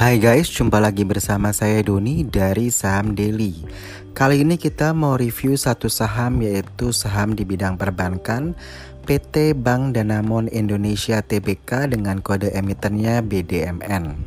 Hai 0.00 0.16
guys, 0.16 0.48
jumpa 0.48 0.80
lagi 0.80 1.04
bersama 1.04 1.52
saya 1.52 1.84
Doni 1.84 2.24
dari 2.24 2.72
Saham 2.72 3.12
Daily. 3.12 3.52
Kali 4.16 4.40
ini 4.40 4.56
kita 4.56 4.96
mau 4.96 5.12
review 5.12 5.60
satu 5.60 5.92
saham 5.92 6.40
yaitu 6.40 6.88
saham 6.88 7.36
di 7.36 7.44
bidang 7.44 7.76
perbankan 7.76 8.56
PT 9.04 9.52
Bank 9.52 9.92
Danamon 9.92 10.48
Indonesia 10.48 11.20
Tbk 11.20 11.92
dengan 11.92 12.24
kode 12.24 12.48
emitennya 12.48 13.20
BDMN. 13.20 14.24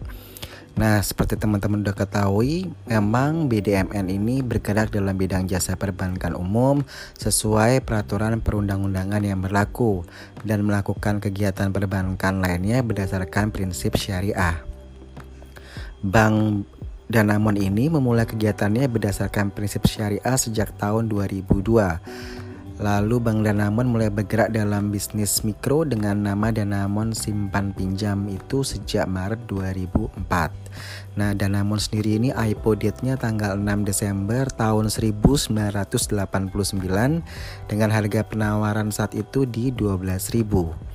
Nah, 0.77 1.01
seperti 1.01 1.41
teman-teman 1.41 1.81
udah 1.81 1.97
ketahui, 1.97 2.69
memang 2.85 3.49
BDMN 3.49 4.13
ini 4.13 4.45
bergerak 4.45 4.93
dalam 4.93 5.17
bidang 5.17 5.49
jasa 5.49 5.73
perbankan 5.73 6.37
umum 6.37 6.85
sesuai 7.17 7.81
peraturan 7.81 8.45
perundang-undangan 8.45 9.25
yang 9.25 9.41
berlaku 9.41 10.05
dan 10.45 10.69
melakukan 10.69 11.17
kegiatan 11.17 11.73
perbankan 11.73 12.45
lainnya 12.45 12.85
berdasarkan 12.85 13.49
prinsip 13.49 13.97
syariah. 13.97 14.72
Bank 16.03 16.67
Danamon 17.07 17.55
ini 17.55 17.87
memulai 17.87 18.27
kegiatannya 18.27 18.91
berdasarkan 18.91 19.55
prinsip 19.55 19.87
syariah 19.87 20.35
sejak 20.35 20.75
tahun 20.75 21.07
2002. 21.07 21.63
Lalu 22.83 23.15
Bank 23.23 23.47
Danamon 23.47 23.87
mulai 23.87 24.11
bergerak 24.11 24.51
dalam 24.51 24.91
bisnis 24.91 25.47
mikro 25.47 25.87
dengan 25.87 26.19
nama 26.19 26.51
Danamon 26.51 27.15
Simpan 27.15 27.71
Pinjam 27.71 28.27
itu 28.27 28.67
sejak 28.67 29.07
Maret 29.07 29.47
2004. 29.47 31.15
Nah, 31.15 31.31
Danamon 31.31 31.79
sendiri 31.79 32.19
ini 32.19 32.35
IPO 32.35 32.83
date-nya 32.83 33.15
tanggal 33.15 33.55
6 33.55 33.87
Desember 33.87 34.43
tahun 34.51 34.91
1989 34.91 36.51
dengan 37.71 37.89
harga 37.95 38.21
penawaran 38.27 38.91
saat 38.91 39.15
itu 39.15 39.47
di 39.47 39.71
12.000. 39.71 40.92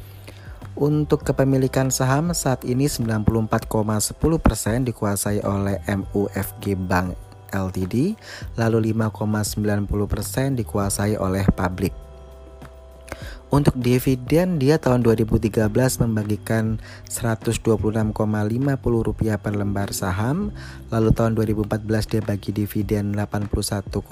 Untuk 0.78 1.26
kepemilikan 1.26 1.90
saham 1.90 2.30
saat 2.30 2.62
ini 2.62 2.86
94,10% 2.86 4.14
dikuasai 4.86 5.42
oleh 5.42 5.82
MUFG 5.90 6.78
Bank 6.78 7.18
Ltd, 7.50 8.14
lalu 8.54 8.94
5,90% 8.94 10.54
dikuasai 10.54 11.18
oleh 11.18 11.42
publik. 11.50 12.07
Untuk 13.48 13.80
dividen 13.80 14.60
dia 14.60 14.76
tahun 14.76 15.00
2013 15.00 15.72
membagikan 16.04 16.76
126,50 17.08 17.80
rupiah 18.84 19.40
per 19.40 19.56
lembar 19.56 19.96
saham, 19.96 20.52
lalu 20.92 21.16
tahun 21.16 21.32
2014 21.32 22.12
dia 22.12 22.20
bagi 22.20 22.52
dividen 22.52 23.16
81,50 23.16 24.04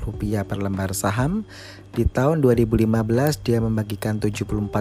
rupiah 0.00 0.48
per 0.48 0.56
lembar 0.56 0.96
saham. 0.96 1.44
Di 1.92 2.08
tahun 2.08 2.40
2015 2.40 3.44
dia 3.44 3.60
membagikan 3.60 4.16
74,90 4.16 4.72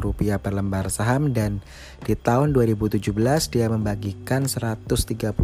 rupiah 0.00 0.40
per 0.40 0.56
lembar 0.56 0.88
saham. 0.88 1.36
Dan 1.36 1.60
di 2.08 2.16
tahun 2.16 2.56
2017 2.56 3.12
dia 3.52 3.68
membagikan 3.68 4.48
134,44 4.48 5.36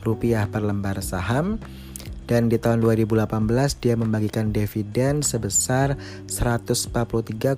rupiah 0.00 0.48
per 0.48 0.64
lembar 0.64 1.04
saham 1.04 1.60
dan 2.28 2.52
di 2.52 2.60
tahun 2.60 2.84
2018 2.84 3.24
dia 3.80 3.96
membagikan 3.96 4.52
dividen 4.52 5.24
sebesar 5.24 5.96
143,22 6.28 7.56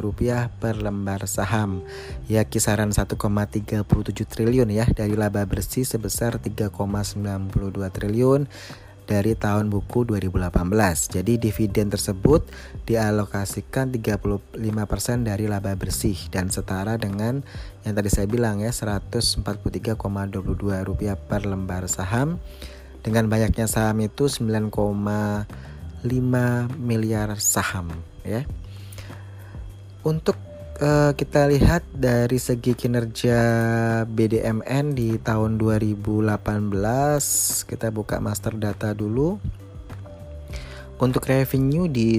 rupiah 0.00 0.48
per 0.48 0.80
lembar 0.80 1.28
saham 1.28 1.84
ya 2.26 2.48
kisaran 2.48 2.90
1,37 2.90 3.84
triliun 4.24 4.72
ya 4.72 4.88
dari 4.88 5.12
laba 5.12 5.44
bersih 5.44 5.84
sebesar 5.84 6.40
3,92 6.40 7.52
triliun 7.92 8.48
dari 9.06 9.38
tahun 9.38 9.70
buku 9.70 10.02
2018. 10.10 11.14
Jadi 11.14 11.38
dividen 11.38 11.88
tersebut 11.88 12.42
dialokasikan 12.84 13.94
35% 13.94 14.58
dari 15.22 15.46
laba 15.46 15.72
bersih 15.78 16.18
dan 16.34 16.50
setara 16.50 16.98
dengan 16.98 17.46
yang 17.86 17.94
tadi 17.94 18.10
saya 18.10 18.26
bilang 18.26 18.58
ya 18.58 18.74
143,22 18.74 19.94
rupiah 20.82 21.14
per 21.14 21.46
lembar 21.46 21.86
saham 21.86 22.42
dengan 23.06 23.30
banyaknya 23.30 23.70
saham 23.70 24.02
itu 24.02 24.26
9,5 24.26 24.74
miliar 26.74 27.38
saham 27.38 27.94
ya. 28.26 28.42
Untuk 30.02 30.34
uh, 30.82 31.14
kita 31.14 31.46
lihat 31.46 31.86
dari 31.94 32.42
segi 32.42 32.74
kinerja 32.74 33.38
BDMN 34.10 34.98
di 34.98 35.22
tahun 35.22 35.54
2018 35.54 36.34
kita 37.70 37.94
buka 37.94 38.18
master 38.18 38.58
data 38.58 38.90
dulu. 38.90 39.38
Untuk 40.98 41.30
revenue 41.30 41.86
di 41.86 42.18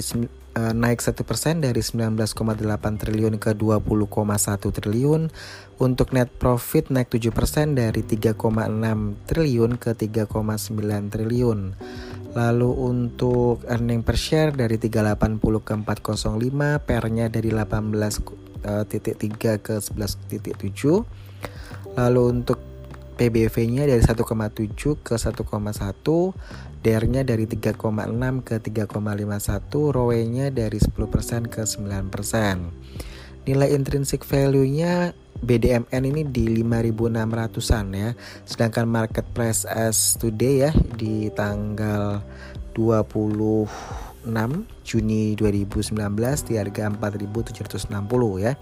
uh, 0.57 0.73
naik 0.73 1.05
1% 1.05 1.13
dari 1.61 1.85
19,8 1.85 2.25
triliun 2.97 3.37
ke 3.37 3.53
20,1 3.53 4.09
triliun. 4.73 5.29
Untuk 5.77 6.17
net 6.17 6.33
profit 6.41 6.89
naik 6.89 7.13
7% 7.13 7.77
dari 7.77 8.01
3,6 8.01 8.33
triliun 9.29 9.77
ke 9.77 9.93
3,9 9.93 11.13
triliun. 11.13 11.59
Lalu 12.33 12.69
untuk 12.73 13.61
earning 13.69 14.01
per 14.01 14.17
share 14.17 14.57
dari 14.57 14.81
380 14.81 15.37
ke 15.61 15.77
405, 15.85 16.81
pernya 16.81 17.29
dari 17.29 17.53
18.3 17.53 18.65
eh, 18.65 19.61
ke 19.61 19.77
11.7. 19.77 20.57
Lalu 21.97 22.21
untuk 22.25 22.66
PBV-nya 23.17 23.89
dari 23.89 23.99
1,7 23.99 25.01
ke 25.01 25.17
1,1, 25.17 25.41
DER-nya 26.85 27.21
dari 27.25 27.49
3,6 27.49 28.45
ke 28.45 28.55
3,51, 28.61 29.91
ROE-nya 29.91 30.53
dari 30.53 30.77
10% 30.77 31.49
ke 31.49 31.65
9%. 31.65 33.49
Nilai 33.49 33.69
intrinsic 33.73 34.21
value-nya 34.21 35.17
BDMN 35.41 36.03
ini 36.13 36.21
di 36.25 36.61
5600-an 36.61 37.85
ya. 37.93 38.09
Sedangkan 38.45 38.85
market 38.89 39.25
price 39.33 39.65
as 39.65 40.17
today 40.17 40.69
ya 40.69 40.71
di 40.97 41.29
tanggal 41.33 42.21
26 42.73 43.69
Juni 44.83 45.33
2019 45.39 45.95
di 46.47 46.53
harga 46.59 46.89
4760 46.91 48.45
ya. 48.45 48.53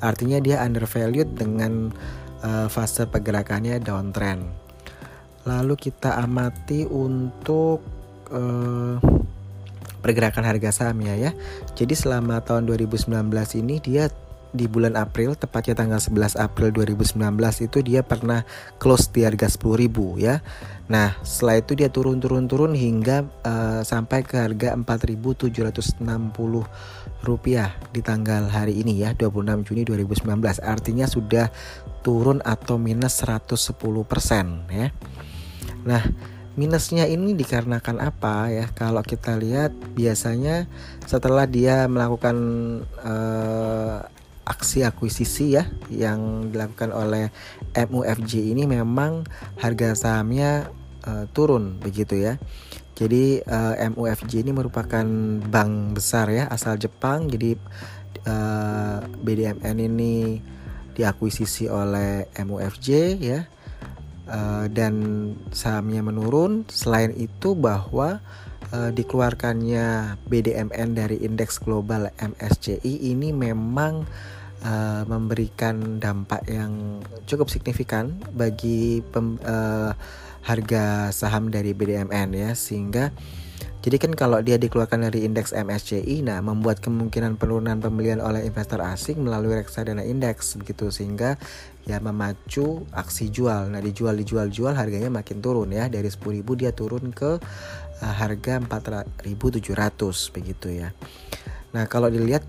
Artinya 0.00 0.38
dia 0.38 0.62
undervalued 0.62 1.34
dengan 1.34 1.90
uh, 2.42 2.66
fase 2.70 3.06
pergerakannya 3.08 3.80
downtrend. 3.82 4.46
Lalu 5.48 5.74
kita 5.78 6.20
amati 6.20 6.84
untuk 6.84 7.80
uh, 8.28 9.00
pergerakan 10.04 10.44
harga 10.44 10.70
sahamnya 10.70 11.14
ya. 11.16 11.30
Jadi 11.74 11.94
selama 11.96 12.44
tahun 12.44 12.68
2019 12.68 13.10
ini 13.60 13.80
dia 13.80 14.12
di 14.52 14.64
bulan 14.64 14.96
April 14.96 15.36
tepatnya 15.36 15.76
tanggal 15.76 16.00
11 16.00 16.40
April 16.40 16.72
2019 16.72 17.20
itu 17.64 17.78
dia 17.84 18.00
pernah 18.00 18.48
close 18.80 19.12
di 19.12 19.24
harga 19.24 19.48
10.000 19.48 19.88
ya. 20.16 20.40
Nah, 20.88 21.20
setelah 21.20 21.60
itu 21.60 21.76
dia 21.76 21.92
turun-turun-turun 21.92 22.72
hingga 22.72 23.28
uh, 23.44 23.84
sampai 23.84 24.24
ke 24.24 24.40
harga 24.40 24.72
4.760 24.72 26.00
rupiah 27.18 27.76
di 27.92 28.00
tanggal 28.00 28.48
hari 28.48 28.80
ini 28.80 29.04
ya 29.04 29.12
26 29.12 29.68
Juni 29.68 29.84
2019. 29.84 30.64
Artinya 30.64 31.04
sudah 31.04 31.52
turun 32.00 32.40
atau 32.40 32.80
minus 32.80 33.20
110% 33.20 33.52
ya. 34.72 34.88
Nah, 35.84 36.02
minusnya 36.58 37.04
ini 37.04 37.36
dikarenakan 37.36 38.00
apa 38.00 38.48
ya? 38.48 38.66
Kalau 38.72 39.04
kita 39.04 39.36
lihat 39.36 39.76
biasanya 39.92 40.66
setelah 41.04 41.44
dia 41.44 41.84
melakukan 41.84 42.36
uh, 43.04 44.08
aksi 44.48 44.88
akuisisi 44.88 45.60
ya 45.60 45.68
yang 45.92 46.48
dilakukan 46.48 46.88
oleh 46.96 47.28
MUFG 47.76 48.56
ini 48.56 48.64
memang 48.64 49.28
harga 49.60 49.92
sahamnya 49.92 50.72
uh, 51.04 51.28
turun 51.36 51.76
begitu 51.78 52.16
ya. 52.16 52.40
Jadi 52.98 53.38
uh, 53.46 53.78
eh, 53.78 53.86
MUFG 53.94 54.42
ini 54.42 54.50
merupakan 54.50 55.06
bank 55.38 55.94
besar 55.94 56.32
ya 56.34 56.50
asal 56.50 56.80
Jepang. 56.80 57.30
Jadi 57.30 57.54
uh, 58.26 58.26
eh, 58.26 58.98
BDMN 59.22 59.76
ini 59.78 60.42
diakuisisi 60.98 61.70
oleh 61.70 62.26
MUFG 62.34 62.88
ya. 63.22 63.46
Uh, 64.28 64.66
dan 64.68 64.94
sahamnya 65.54 66.02
menurun. 66.02 66.66
Selain 66.68 67.12
itu 67.14 67.54
bahwa 67.54 68.20
dikeluarkannya 68.68 70.20
BDMN 70.28 70.92
dari 70.92 71.24
indeks 71.24 71.56
global 71.56 72.12
MSCI 72.20 73.16
ini 73.16 73.32
memang 73.32 74.04
uh, 74.64 75.02
memberikan 75.06 76.00
dampak 76.02 76.46
yang 76.48 77.02
cukup 77.28 77.50
signifikan 77.52 78.18
bagi 78.34 79.02
pem, 79.02 79.38
uh, 79.44 79.92
harga 80.46 81.12
saham 81.12 81.52
dari 81.52 81.76
BDMN 81.76 82.32
ya 82.32 82.50
sehingga 82.56 83.12
jadi 83.78 83.96
kan 84.02 84.12
kalau 84.18 84.42
dia 84.42 84.58
dikeluarkan 84.58 85.06
dari 85.06 85.22
indeks 85.22 85.54
MSCI, 85.54 86.26
nah 86.26 86.42
membuat 86.42 86.82
kemungkinan 86.82 87.38
penurunan 87.38 87.78
pembelian 87.78 88.18
oleh 88.18 88.42
investor 88.42 88.82
asing 88.82 89.22
melalui 89.22 89.54
reksadana 89.54 90.02
indeks 90.02 90.58
begitu 90.58 90.90
sehingga 90.90 91.38
ya 91.86 92.02
memacu 92.02 92.84
aksi 92.90 93.30
jual. 93.30 93.70
Nah 93.70 93.78
dijual 93.78 94.18
dijual 94.18 94.50
jual 94.50 94.74
harganya 94.74 95.08
makin 95.08 95.38
turun 95.38 95.70
ya 95.70 95.86
dari 95.86 96.10
10.000 96.10 96.42
dia 96.58 96.74
turun 96.74 97.14
ke 97.14 97.38
uh, 98.02 98.14
harga 98.18 98.58
4.700 98.60 99.24
begitu 100.34 100.68
ya. 100.74 100.90
Nah 101.70 101.86
kalau 101.86 102.10
dilihat 102.10 102.42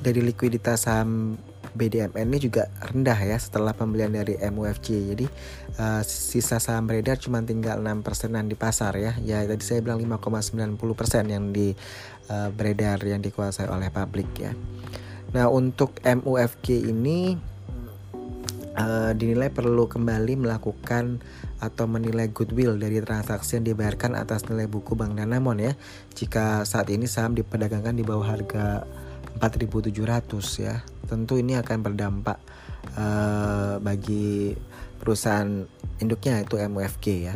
dari 0.00 0.24
likuiditas 0.24 0.88
saham 0.88 1.36
BDMN 1.74 2.26
ini 2.30 2.38
juga 2.38 2.68
rendah 2.80 3.16
ya 3.16 3.38
setelah 3.38 3.74
pembelian 3.74 4.12
dari 4.14 4.38
MUFG. 4.38 4.88
Jadi 5.14 5.26
uh, 5.78 6.02
sisa 6.02 6.58
saham 6.58 6.90
beredar 6.90 7.16
cuma 7.18 7.42
tinggal 7.42 7.80
6 7.80 8.06
persenan 8.06 8.50
di 8.50 8.56
pasar 8.58 8.96
ya. 8.98 9.12
Ya 9.22 9.42
tadi 9.46 9.62
saya 9.62 9.80
bilang 9.84 10.02
5,90 10.02 10.76
persen 10.98 11.24
yang 11.30 11.50
di 11.54 11.74
uh, 12.30 12.48
beredar 12.50 12.98
yang 13.06 13.22
dikuasai 13.22 13.70
oleh 13.70 13.88
publik 13.90 14.30
ya. 14.38 14.52
Nah 15.30 15.46
untuk 15.46 15.98
MUFG 16.02 16.90
ini 16.90 17.38
uh, 18.74 19.12
dinilai 19.14 19.50
perlu 19.50 19.86
kembali 19.86 20.42
melakukan 20.42 21.22
atau 21.60 21.84
menilai 21.84 22.32
goodwill 22.32 22.80
dari 22.80 23.04
transaksi 23.04 23.60
yang 23.60 23.68
dibayarkan 23.68 24.16
atas 24.16 24.48
nilai 24.48 24.64
buku 24.64 24.96
Bank 24.96 25.20
Danamon 25.20 25.60
ya. 25.60 25.72
Jika 26.16 26.64
saat 26.64 26.88
ini 26.88 27.04
saham 27.04 27.36
diperdagangkan 27.36 27.94
di 27.94 28.04
bawah 28.04 28.26
harga 28.32 28.88
4.700 29.38 30.66
ya, 30.66 30.82
tentu 31.06 31.38
ini 31.38 31.54
akan 31.54 31.78
berdampak 31.86 32.38
uh, 32.98 33.78
bagi 33.78 34.54
perusahaan 35.00 35.64
induknya 35.98 36.44
itu 36.44 36.60
MUFG 36.60 37.06
ya. 37.24 37.34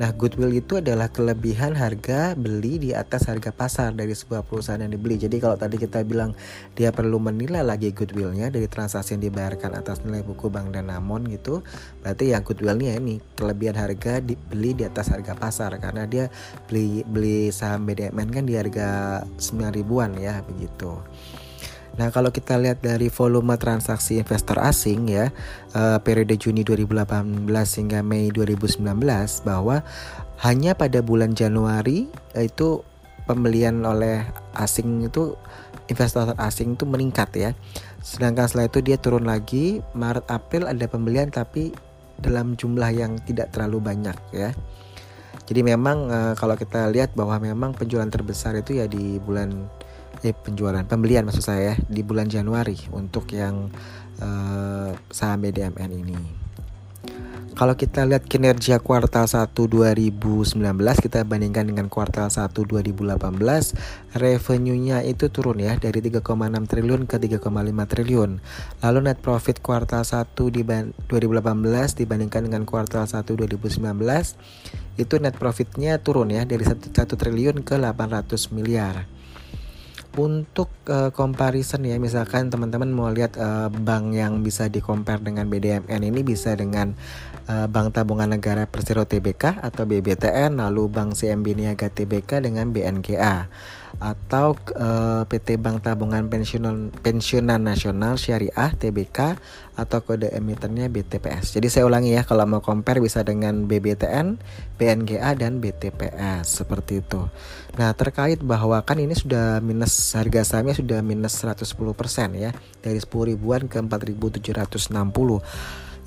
Nah, 0.00 0.16
goodwill 0.16 0.48
itu 0.56 0.80
adalah 0.80 1.12
kelebihan 1.12 1.76
harga 1.76 2.32
beli 2.32 2.80
di 2.80 2.90
atas 2.96 3.28
harga 3.28 3.52
pasar 3.52 3.92
dari 3.92 4.16
sebuah 4.16 4.48
perusahaan 4.48 4.80
yang 4.80 4.96
dibeli. 4.96 5.20
Jadi 5.20 5.36
kalau 5.36 5.60
tadi 5.60 5.76
kita 5.76 6.00
bilang 6.08 6.32
dia 6.72 6.88
perlu 6.88 7.20
menilai 7.20 7.60
lagi 7.60 7.92
goodwillnya 7.92 8.48
dari 8.48 8.64
transaksi 8.64 9.18
yang 9.18 9.28
dibayarkan 9.28 9.76
atas 9.76 10.00
nilai 10.00 10.24
buku 10.24 10.48
bank 10.48 10.72
dan 10.72 10.88
namon 10.88 11.28
gitu, 11.28 11.60
berarti 12.00 12.32
ya 12.32 12.40
goodwillnya 12.40 12.96
ini 12.96 13.20
kelebihan 13.36 13.76
harga 13.76 14.24
dibeli 14.24 14.72
di 14.72 14.88
atas 14.88 15.12
harga 15.12 15.36
pasar 15.36 15.76
karena 15.76 16.08
dia 16.08 16.32
beli 16.64 17.04
beli 17.04 17.52
saham 17.52 17.84
BDMN 17.84 18.28
kan 18.32 18.44
di 18.48 18.56
harga 18.56 19.20
9 19.36 19.76
ribuan 19.76 20.16
ya 20.16 20.40
begitu. 20.48 20.96
Nah, 21.98 22.14
kalau 22.14 22.30
kita 22.30 22.54
lihat 22.60 22.84
dari 22.84 23.10
volume 23.10 23.58
transaksi 23.58 24.22
investor 24.22 24.62
asing 24.62 25.10
ya, 25.10 25.34
uh, 25.74 25.98
periode 25.98 26.38
Juni 26.38 26.62
2018 26.62 27.50
hingga 27.50 28.00
Mei 28.06 28.30
2019 28.30 28.86
bahwa 29.42 29.82
hanya 30.40 30.72
pada 30.78 31.02
bulan 31.02 31.34
Januari 31.34 32.06
uh, 32.38 32.44
itu 32.46 32.86
pembelian 33.26 33.82
oleh 33.86 34.26
asing 34.54 35.06
itu 35.06 35.34
investor 35.90 36.32
asing 36.38 36.78
itu 36.78 36.86
meningkat 36.86 37.30
ya. 37.34 37.50
Sedangkan 38.00 38.46
setelah 38.46 38.70
itu 38.70 38.80
dia 38.80 38.96
turun 38.96 39.26
lagi, 39.26 39.82
Maret 39.92 40.30
April 40.30 40.70
ada 40.70 40.86
pembelian 40.86 41.28
tapi 41.28 41.74
dalam 42.20 42.54
jumlah 42.54 42.90
yang 42.94 43.18
tidak 43.26 43.50
terlalu 43.50 43.82
banyak 43.82 44.16
ya. 44.30 44.54
Jadi 45.50 45.66
memang 45.66 46.06
uh, 46.06 46.32
kalau 46.38 46.54
kita 46.54 46.86
lihat 46.94 47.18
bahwa 47.18 47.42
memang 47.42 47.74
penjualan 47.74 48.06
terbesar 48.06 48.54
itu 48.62 48.78
ya 48.78 48.86
di 48.86 49.18
bulan 49.18 49.66
eh 50.20 50.36
penjualan 50.36 50.84
pembelian 50.84 51.24
maksud 51.24 51.44
saya 51.44 51.76
di 51.88 52.04
bulan 52.04 52.28
Januari 52.28 52.76
untuk 52.92 53.32
yang 53.32 53.72
uh, 54.20 54.92
saham 55.08 55.40
BDMN 55.40 55.90
ini. 55.96 56.20
Kalau 57.60 57.76
kita 57.76 58.08
lihat 58.08 58.24
kinerja 58.24 58.80
kuartal 58.80 59.28
1 59.28 59.52
2019 59.52 60.56
kita 60.96 61.28
bandingkan 61.28 61.68
dengan 61.68 61.92
kuartal 61.92 62.32
1 62.32 62.56
2018, 62.56 63.20
revenue-nya 64.16 65.04
itu 65.04 65.28
turun 65.28 65.60
ya 65.60 65.76
dari 65.76 66.00
3,6 66.00 66.24
triliun 66.64 67.04
ke 67.04 67.20
3,5 67.20 67.44
triliun. 67.84 68.40
Lalu 68.80 68.98
net 69.04 69.20
profit 69.20 69.60
kuartal 69.60 70.08
1 70.08 70.24
di 70.48 70.64
2018 70.64 72.00
dibandingkan 72.00 72.48
dengan 72.48 72.64
kuartal 72.64 73.04
1 73.04 73.28
2019 73.28 73.84
itu 74.96 75.14
net 75.20 75.36
profitnya 75.36 76.00
turun 76.00 76.32
ya 76.32 76.48
dari 76.48 76.64
1 76.64 76.80
triliun 76.96 77.60
ke 77.60 77.76
800 77.76 78.56
miliar 78.56 79.04
untuk 80.18 80.70
uh, 80.90 81.14
comparison 81.14 81.86
ya 81.86 81.94
misalkan 82.02 82.50
teman-teman 82.50 82.90
mau 82.90 83.06
lihat 83.10 83.38
uh, 83.38 83.70
bank 83.70 84.10
yang 84.14 84.42
bisa 84.42 84.66
di 84.66 84.82
compare 84.82 85.22
dengan 85.22 85.46
BDMN 85.46 86.02
ini 86.02 86.26
bisa 86.26 86.54
dengan 86.58 86.98
uh, 87.46 87.70
Bank 87.70 87.94
Tabungan 87.94 88.34
Negara 88.34 88.66
Persero 88.66 89.06
TBK 89.06 89.62
atau 89.62 89.86
BBTN 89.86 90.58
lalu 90.58 90.90
Bank 90.90 91.14
CMB 91.14 91.46
Niaga 91.54 91.88
TBK 91.90 92.42
dengan 92.42 92.74
BNGA 92.74 93.46
atau 93.98 94.54
uh, 94.78 95.26
PT 95.26 95.58
Bank 95.58 95.82
Tabungan 95.82 96.30
Pensiunan 96.30 96.94
Pensiunan 97.02 97.58
Nasional 97.58 98.14
Syariah 98.14 98.70
TBK 98.78 99.18
atau 99.74 99.98
kode 100.04 100.30
emitennya 100.30 100.86
BTPS. 100.92 101.56
Jadi 101.56 101.66
saya 101.72 101.88
ulangi 101.88 102.14
ya 102.14 102.22
kalau 102.22 102.44
mau 102.46 102.62
compare 102.62 103.02
bisa 103.02 103.24
dengan 103.24 103.64
BBTN, 103.66 104.38
BNGA 104.76 105.30
dan 105.34 105.58
BTPS 105.58 106.62
seperti 106.62 107.00
itu. 107.00 107.26
Nah, 107.80 107.96
terkait 107.96 108.44
bahwa 108.44 108.78
kan 108.84 109.00
ini 109.00 109.16
sudah 109.16 109.58
minus 109.64 110.12
harga 110.12 110.44
sahamnya 110.44 110.76
sudah 110.76 111.00
minus 111.00 111.40
110% 111.40 111.64
ya 112.36 112.52
dari 112.84 112.98
10 113.00 113.30
ribuan 113.34 113.66
ke 113.66 113.80
4760 113.80 114.92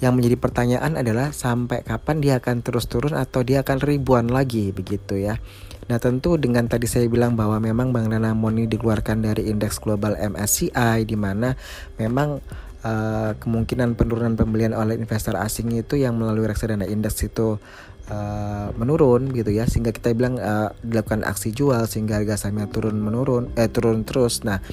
yang 0.03 0.19
menjadi 0.19 0.35
pertanyaan 0.35 0.99
adalah 0.99 1.31
sampai 1.31 1.79
kapan 1.87 2.19
dia 2.19 2.33
akan 2.43 2.59
terus 2.59 2.91
turun 2.91 3.15
atau 3.15 3.39
dia 3.39 3.63
akan 3.63 3.79
ribuan 3.79 4.27
lagi 4.27 4.75
begitu 4.75 5.15
ya. 5.15 5.39
Nah 5.87 5.97
tentu 5.99 6.39
dengan 6.39 6.67
tadi 6.71 6.87
saya 6.87 7.09
bilang 7.11 7.35
bahwa 7.35 7.59
memang 7.59 7.91
Bank 7.91 8.07
Danamon 8.11 8.55
ini 8.59 8.67
dikeluarkan 8.71 9.23
dari 9.23 9.51
indeks 9.51 9.83
global 9.83 10.15
MSCI 10.15 11.03
di 11.03 11.17
mana 11.19 11.55
memang 11.99 12.39
uh, 12.83 13.31
kemungkinan 13.39 13.99
penurunan 13.99 14.35
pembelian 14.39 14.71
oleh 14.71 14.95
investor 14.95 15.35
asing 15.35 15.75
itu 15.75 15.99
yang 15.99 16.15
melalui 16.15 16.47
reksadana 16.47 16.87
indeks 16.87 17.23
itu 17.27 17.59
uh, 18.07 18.67
menurun 18.79 19.31
gitu 19.35 19.51
ya 19.51 19.67
sehingga 19.67 19.91
kita 19.91 20.15
bilang 20.15 20.39
uh, 20.39 20.71
dilakukan 20.83 21.27
aksi 21.27 21.51
jual 21.51 21.83
sehingga 21.87 22.19
harga 22.19 22.47
sahamnya 22.47 22.71
turun 22.71 22.99
menurun 22.99 23.51
eh 23.59 23.67
turun 23.67 24.07
terus. 24.07 24.43
Nah 24.47 24.63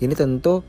ini 0.00 0.12
tentu 0.12 0.64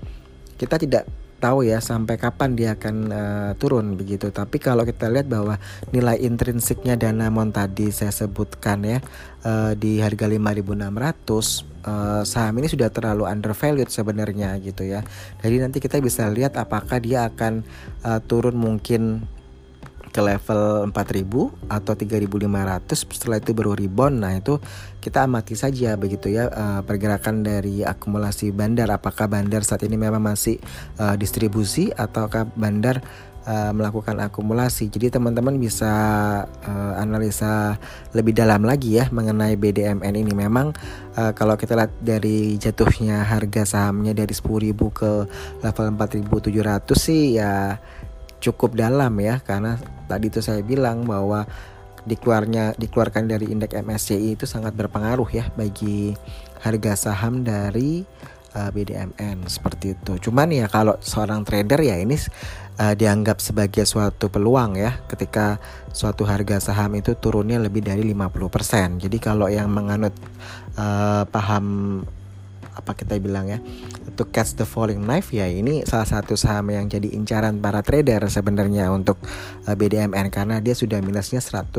kita 0.60 0.76
tidak 0.76 1.08
tahu 1.40 1.64
ya 1.64 1.80
sampai 1.80 2.20
kapan 2.20 2.54
dia 2.54 2.76
akan 2.76 2.96
uh, 3.10 3.52
turun 3.56 3.96
begitu. 3.96 4.30
Tapi 4.30 4.60
kalau 4.60 4.84
kita 4.84 5.08
lihat 5.08 5.32
bahwa 5.32 5.56
nilai 5.96 6.20
intrinsiknya 6.20 7.00
Danamon 7.00 7.56
tadi 7.56 7.90
saya 7.96 8.12
sebutkan 8.12 8.84
ya 8.84 9.00
uh, 9.48 9.72
di 9.74 10.04
harga 10.04 10.28
5.600 10.28 11.80
uh, 11.88 12.22
saham 12.28 12.54
ini 12.60 12.68
sudah 12.68 12.92
terlalu 12.92 13.24
undervalued 13.26 13.88
sebenarnya 13.88 14.60
gitu 14.60 14.84
ya. 14.84 15.02
Jadi 15.40 15.56
nanti 15.64 15.78
kita 15.80 16.04
bisa 16.04 16.28
lihat 16.28 16.60
apakah 16.60 17.00
dia 17.00 17.26
akan 17.32 17.64
uh, 18.04 18.20
turun 18.20 18.60
mungkin 18.60 19.24
ke 20.10 20.22
level 20.22 20.90
4000 20.90 21.70
atau 21.70 21.94
3500 21.94 23.14
setelah 23.14 23.38
itu 23.38 23.54
baru 23.54 23.78
rebound. 23.78 24.16
Nah 24.22 24.34
itu 24.38 24.58
kita 25.00 25.30
amati 25.30 25.56
saja 25.56 25.96
begitu 25.96 26.34
ya 26.34 26.50
uh, 26.50 26.82
pergerakan 26.84 27.46
dari 27.46 27.86
akumulasi 27.86 28.52
bandar. 28.52 28.90
Apakah 28.90 29.30
bandar 29.30 29.62
saat 29.64 29.86
ini 29.86 29.96
memang 29.96 30.22
masih 30.22 30.58
uh, 30.98 31.16
distribusi 31.16 31.94
ataukah 31.94 32.50
bandar 32.58 33.00
uh, 33.46 33.72
melakukan 33.72 34.18
akumulasi? 34.20 34.90
Jadi 34.90 35.14
teman-teman 35.14 35.56
bisa 35.62 35.92
uh, 36.50 36.94
analisa 36.98 37.78
lebih 38.12 38.34
dalam 38.34 38.66
lagi 38.66 39.00
ya 39.00 39.08
mengenai 39.14 39.56
BDMN 39.56 40.14
ini. 40.18 40.34
Memang 40.34 40.74
uh, 41.16 41.32
kalau 41.38 41.54
kita 41.54 41.78
lihat 41.78 41.94
dari 42.02 42.58
jatuhnya 42.58 43.24
harga 43.24 43.64
sahamnya 43.64 44.18
dari 44.18 44.34
10.000 44.34 44.74
ke 44.74 45.12
level 45.64 45.88
4.700 45.96 46.98
sih 46.98 47.38
ya 47.38 47.78
cukup 48.40 48.76
dalam 48.76 49.14
ya 49.20 49.44
karena 49.44 49.76
tadi 50.08 50.32
itu 50.32 50.40
saya 50.40 50.64
bilang 50.64 51.04
bahwa 51.04 51.44
dikeluarnya 52.08 52.80
dikeluarkan 52.80 53.28
dari 53.28 53.52
indeks 53.52 53.76
MSCI 53.76 54.40
itu 54.40 54.46
sangat 54.48 54.74
berpengaruh 54.74 55.28
ya 55.30 55.46
bagi 55.54 56.16
harga 56.64 56.96
saham 56.96 57.44
dari 57.44 58.04
uh, 58.56 58.68
eh, 58.68 58.70
BDMN 58.72 59.48
seperti 59.48 59.96
itu. 59.96 60.30
Cuman 60.30 60.52
ya 60.52 60.66
kalau 60.72 60.96
seorang 61.04 61.44
trader 61.44 61.80
ya 61.84 62.00
ini 62.00 62.16
uh, 62.80 62.94
dianggap 62.96 63.44
sebagai 63.44 63.84
suatu 63.84 64.32
peluang 64.32 64.80
ya 64.80 65.00
ketika 65.12 65.60
suatu 65.92 66.24
harga 66.24 66.60
saham 66.64 66.96
itu 66.98 67.16
turunnya 67.20 67.60
lebih 67.60 67.84
dari 67.84 68.04
50%. 68.08 69.04
Jadi 69.04 69.18
kalau 69.20 69.48
yang 69.52 69.70
menganut 69.72 70.16
uh, 70.80 71.28
paham 71.28 72.02
apa 72.82 72.98
kita 72.98 73.20
bilang 73.22 73.52
ya 73.52 73.60
to 74.18 74.26
catch 74.32 74.58
the 74.58 74.66
falling 74.66 75.04
knife 75.04 75.30
ya 75.36 75.46
ini 75.48 75.86
salah 75.86 76.08
satu 76.08 76.34
saham 76.34 76.74
yang 76.74 76.90
jadi 76.90 77.12
incaran 77.14 77.62
para 77.62 77.86
trader 77.86 78.26
sebenarnya 78.32 78.90
untuk 78.90 79.22
eh, 79.68 79.76
BDMN 79.76 80.32
karena 80.34 80.58
dia 80.64 80.74
sudah 80.74 81.00
minusnya 81.04 81.44
110% 81.44 81.76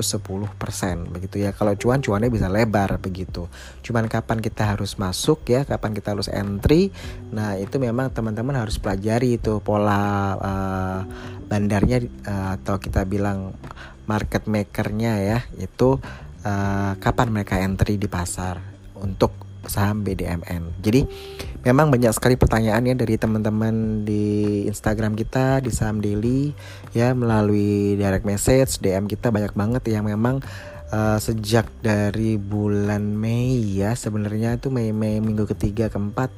begitu 1.10 1.36
ya. 1.42 1.50
Kalau 1.52 1.74
cuan 1.76 2.00
cuannya 2.00 2.30
bisa 2.30 2.48
lebar 2.48 2.96
begitu. 3.02 3.50
Cuman 3.82 4.06
kapan 4.06 4.38
kita 4.38 4.76
harus 4.76 5.00
masuk 5.00 5.42
ya 5.48 5.64
kapan 5.64 5.96
kita 5.96 6.12
harus 6.12 6.28
entry 6.28 6.92
nah 7.30 7.56
itu 7.56 7.80
memang 7.80 8.12
teman-teman 8.12 8.58
harus 8.58 8.76
pelajari 8.76 9.40
itu 9.40 9.62
pola 9.64 10.36
uh, 10.36 11.00
bandarnya 11.48 12.04
uh, 12.28 12.58
atau 12.60 12.76
kita 12.78 13.06
bilang 13.08 13.56
market 14.04 14.44
makernya 14.50 15.12
ya 15.22 15.38
itu 15.56 15.98
uh, 16.42 16.92
kapan 16.98 17.28
mereka 17.30 17.58
entry 17.62 17.96
di 17.96 18.10
pasar 18.10 18.58
untuk 18.98 19.49
saham 19.68 20.06
BDMN. 20.06 20.80
Jadi 20.80 21.04
memang 21.66 21.92
banyak 21.92 22.12
sekali 22.16 22.40
pertanyaannya 22.40 22.96
dari 22.96 23.20
teman-teman 23.20 24.06
di 24.08 24.64
Instagram 24.64 25.12
kita 25.12 25.60
di 25.60 25.68
saham 25.68 26.00
daily 26.00 26.56
ya 26.96 27.12
melalui 27.12 28.00
direct 28.00 28.24
message 28.24 28.80
DM 28.80 29.04
kita 29.04 29.28
banyak 29.28 29.52
banget 29.52 29.82
yang 29.92 30.08
memang 30.08 30.40
uh, 30.88 31.18
sejak 31.20 31.68
dari 31.84 32.40
bulan 32.40 33.12
Mei 33.12 33.60
ya 33.60 33.92
sebenarnya 33.92 34.56
itu 34.56 34.72
Mei 34.72 34.96
Mei 34.96 35.20
minggu 35.20 35.44
ketiga 35.52 35.92
keempat 35.92 36.32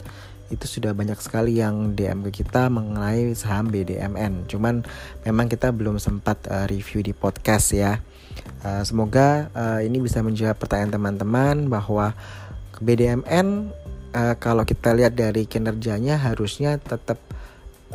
itu 0.53 0.69
sudah 0.69 0.93
banyak 0.93 1.17
sekali 1.17 1.57
yang 1.59 1.97
DM 1.97 2.29
ke 2.29 2.45
kita 2.45 2.69
mengenai 2.69 3.33
saham 3.33 3.73
BDMN. 3.73 4.45
Cuman 4.53 4.85
memang 5.25 5.49
kita 5.49 5.73
belum 5.73 5.97
sempat 5.97 6.45
uh, 6.53 6.69
review 6.69 7.01
di 7.01 7.17
podcast 7.17 7.73
ya. 7.73 8.05
Uh, 8.61 8.85
semoga 8.85 9.49
uh, 9.57 9.81
ini 9.81 9.99
bisa 9.99 10.21
menjawab 10.21 10.61
pertanyaan 10.61 10.93
teman-teman 10.93 11.73
bahwa 11.73 12.13
BDMN 12.81 13.69
uh, 14.17 14.35
kalau 14.41 14.65
kita 14.65 14.97
lihat 14.97 15.19
dari 15.19 15.45
kinerjanya 15.45 16.17
harusnya 16.17 16.79
tetap 16.81 17.21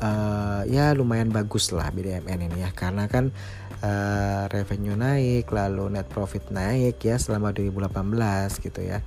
uh, 0.02 0.62
ya 0.70 0.94
lumayan 0.94 1.34
bagus 1.34 1.74
lah 1.74 1.90
BDMN 1.90 2.52
ini 2.52 2.66
ya 2.66 2.70
karena 2.74 3.10
kan 3.10 3.34
uh, 3.82 4.46
revenue 4.50 4.98
naik 4.98 5.50
lalu 5.50 5.94
net 5.94 6.10
profit 6.10 6.50
naik 6.54 7.02
ya 7.02 7.18
selama 7.18 7.54
2018 7.54 8.66
gitu 8.66 8.82
ya. 8.82 9.02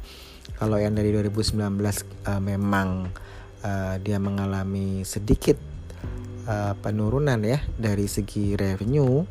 Kalau 0.58 0.76
yang 0.76 0.92
dari 0.92 1.14
2019 1.14 1.56
uh, 1.56 2.40
memang 2.42 3.08
uh, 3.64 3.94
dia 4.02 4.18
mengalami 4.18 5.06
sedikit 5.06 5.56
uh, 6.50 6.74
penurunan 6.78 7.38
ya 7.40 7.62
dari 7.78 8.10
segi 8.10 8.58
revenue 8.58 9.24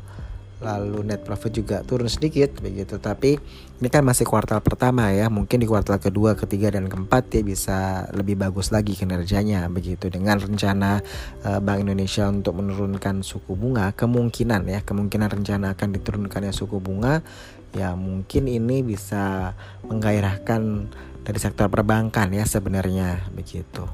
lalu 0.60 1.08
net 1.08 1.24
profit 1.24 1.56
juga 1.56 1.80
turun 1.82 2.08
sedikit 2.08 2.60
begitu. 2.60 3.00
Tapi 3.00 3.40
ini 3.80 3.88
kan 3.88 4.04
masih 4.04 4.28
kuartal 4.28 4.60
pertama 4.60 5.08
ya. 5.10 5.32
Mungkin 5.32 5.60
di 5.60 5.66
kuartal 5.66 5.96
kedua 5.96 6.36
ketiga 6.36 6.72
dan 6.72 6.86
keempat 6.86 7.32
dia 7.32 7.42
bisa 7.42 8.08
lebih 8.12 8.36
bagus 8.36 8.68
lagi 8.70 8.92
kinerjanya 8.92 9.66
begitu. 9.72 10.12
Dengan 10.12 10.36
rencana 10.36 11.00
uh, 11.48 11.58
Bank 11.64 11.84
Indonesia 11.84 12.28
untuk 12.28 12.60
menurunkan 12.60 13.24
suku 13.24 13.56
bunga 13.56 13.92
kemungkinan 13.96 14.68
ya 14.68 14.80
kemungkinan 14.84 15.28
rencana 15.32 15.72
akan 15.74 15.88
diturunkannya 15.96 16.52
suku 16.52 16.76
bunga 16.78 17.24
ya 17.70 17.94
mungkin 17.94 18.50
ini 18.50 18.82
bisa 18.82 19.54
menggairahkan 19.86 20.90
dari 21.22 21.38
sektor 21.38 21.70
perbankan 21.70 22.32
ya 22.34 22.44
sebenarnya 22.44 23.30
begitu. 23.32 23.86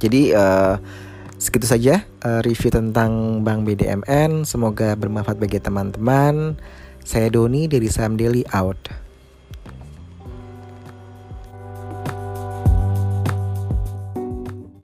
Jadi 0.00 0.32
uh, 0.32 0.76
segitu 1.42 1.66
saja 1.66 2.06
uh, 2.22 2.38
review 2.46 2.70
tentang 2.70 3.42
Bank 3.42 3.66
BDMN. 3.66 4.46
Semoga 4.46 4.94
bermanfaat 4.94 5.42
bagi 5.42 5.58
teman-teman. 5.58 6.54
Saya 7.02 7.34
Doni 7.34 7.66
dari 7.66 7.90
Sam 7.90 8.14
Daily 8.14 8.46
out. 8.54 9.01